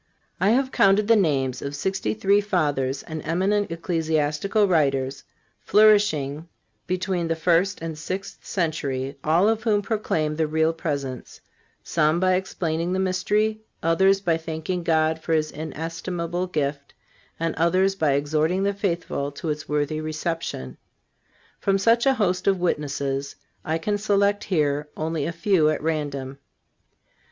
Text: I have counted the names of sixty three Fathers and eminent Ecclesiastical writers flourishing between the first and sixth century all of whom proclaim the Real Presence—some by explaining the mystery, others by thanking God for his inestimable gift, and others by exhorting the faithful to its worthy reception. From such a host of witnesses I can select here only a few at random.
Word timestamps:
I 0.39 0.49
have 0.49 0.71
counted 0.71 1.07
the 1.07 1.15
names 1.15 1.61
of 1.61 1.75
sixty 1.75 2.15
three 2.15 2.41
Fathers 2.41 3.03
and 3.03 3.21
eminent 3.23 3.71
Ecclesiastical 3.71 4.67
writers 4.67 5.23
flourishing 5.63 6.47
between 6.87 7.27
the 7.27 7.35
first 7.35 7.83
and 7.83 7.95
sixth 7.95 8.43
century 8.43 9.19
all 9.23 9.47
of 9.47 9.61
whom 9.61 9.83
proclaim 9.83 10.35
the 10.37 10.47
Real 10.47 10.73
Presence—some 10.73 12.19
by 12.19 12.33
explaining 12.33 12.93
the 12.93 12.99
mystery, 12.99 13.61
others 13.83 14.21
by 14.21 14.37
thanking 14.37 14.81
God 14.81 15.19
for 15.21 15.33
his 15.33 15.51
inestimable 15.51 16.47
gift, 16.47 16.95
and 17.39 17.53
others 17.53 17.93
by 17.93 18.13
exhorting 18.13 18.63
the 18.63 18.73
faithful 18.73 19.31
to 19.33 19.49
its 19.49 19.69
worthy 19.69 20.01
reception. 20.01 20.77
From 21.59 21.77
such 21.77 22.07
a 22.07 22.15
host 22.15 22.47
of 22.47 22.57
witnesses 22.59 23.35
I 23.63 23.77
can 23.77 23.99
select 23.99 24.45
here 24.45 24.89
only 24.97 25.27
a 25.27 25.31
few 25.31 25.69
at 25.69 25.79
random. 25.83 26.39